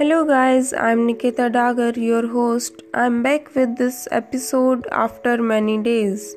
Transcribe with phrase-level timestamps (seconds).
[0.00, 2.82] Hello, guys, I'm Nikita Dagar, your host.
[2.94, 6.36] I'm back with this episode after many days.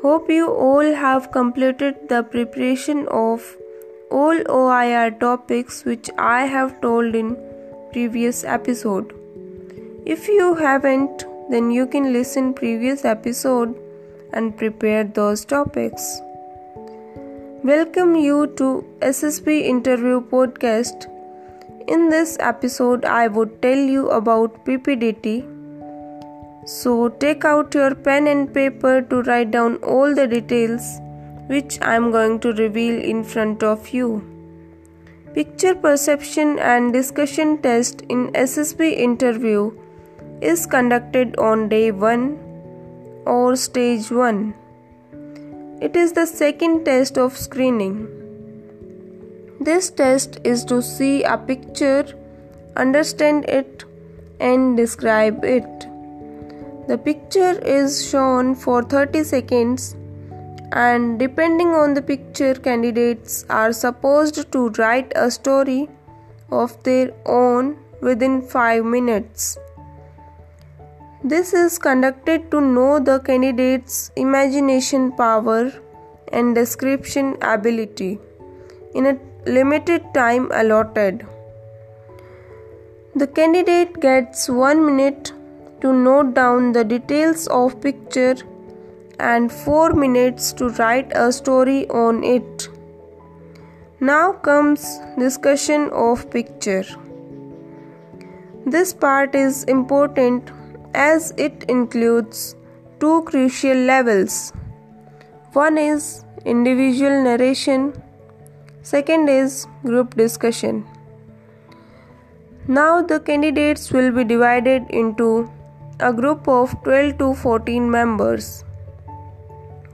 [0.00, 3.56] Hope you all have completed the preparation of
[4.12, 7.36] all OIR topics which I have told in
[7.92, 9.12] previous episode.
[10.06, 13.74] If you haven't, then you can listen previous episode
[14.32, 16.20] and prepare those topics.
[17.64, 21.08] Welcome you to SSB interview podcast
[21.88, 25.48] in this episode, I would tell you about PPDT.
[26.66, 31.00] So, take out your pen and paper to write down all the details
[31.48, 34.22] which I am going to reveal in front of you.
[35.34, 39.72] Picture perception and discussion test in SSB interview
[40.40, 42.38] is conducted on day 1
[43.26, 44.54] or stage 1.
[45.80, 48.21] It is the second test of screening.
[49.66, 52.04] This test is to see a picture,
[52.76, 53.84] understand it,
[54.40, 55.86] and describe it.
[56.88, 59.94] The picture is shown for 30 seconds,
[60.72, 65.88] and depending on the picture, candidates are supposed to write a story
[66.50, 69.58] of their own within 5 minutes.
[71.22, 75.72] This is conducted to know the candidate's imagination power
[76.32, 78.18] and description ability
[78.94, 81.26] in a limited time allotted.
[83.14, 85.32] The candidate gets 1 minute
[85.80, 88.36] to note down the details of picture
[89.18, 92.68] and 4 minutes to write a story on it.
[94.00, 96.84] Now comes discussion of picture.
[98.64, 100.50] This part is important
[100.94, 102.54] as it includes
[103.00, 104.52] two crucial levels.
[105.52, 107.92] One is individual narration
[108.84, 110.84] Second is group discussion.
[112.66, 115.48] Now the candidates will be divided into
[116.00, 118.64] a group of 12 to 14 members.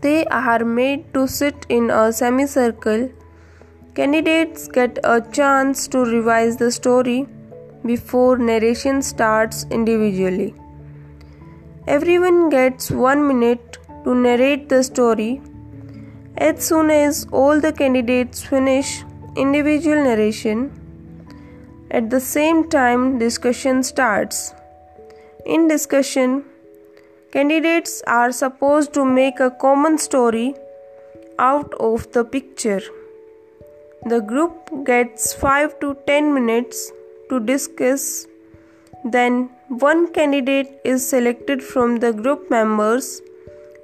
[0.00, 3.08] They are made to sit in a semicircle.
[3.94, 7.28] Candidates get a chance to revise the story
[7.86, 10.54] before narration starts individually.
[11.86, 15.40] Everyone gets one minute to narrate the story
[16.36, 19.04] as soon as all the candidates finish
[19.36, 20.70] individual narration,
[21.90, 24.54] at the same time discussion starts.
[25.44, 26.44] In discussion,
[27.32, 30.54] candidates are supposed to make a common story
[31.38, 32.80] out of the picture.
[34.06, 36.90] The group gets 5 to 10 minutes
[37.28, 38.26] to discuss.
[39.04, 43.20] Then, one candidate is selected from the group members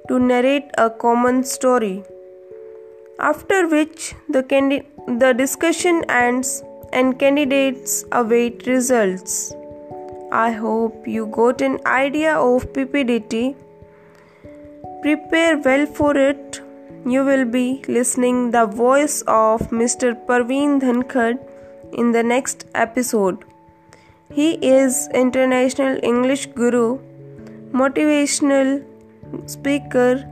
[0.07, 2.03] to narrate a common story
[3.19, 4.85] after which the, candi-
[5.19, 6.63] the discussion ends
[6.93, 9.53] and candidates await results.
[10.31, 13.55] I hope you got an idea of PPDT.
[15.01, 16.61] Prepare well for it.
[17.05, 20.13] You will be listening the voice of Mr.
[20.25, 21.39] Parveen Dhankad
[21.93, 23.43] in the next episode.
[24.31, 26.99] He is international English guru,
[27.71, 28.83] motivational
[29.47, 30.27] speaker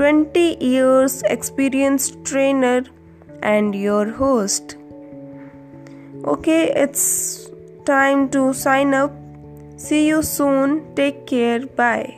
[0.00, 2.82] 20 years experienced trainer
[3.42, 4.76] and your host.
[6.24, 7.50] Okay, it's
[7.84, 9.12] time to sign up.
[9.76, 10.94] See you soon.
[10.94, 11.66] Take care.
[11.66, 12.16] Bye.